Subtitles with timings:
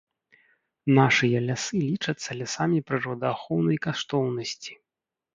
[0.99, 4.73] Нашыя лясы лічацца лясамі прыродаахоўнай каштоўнасці.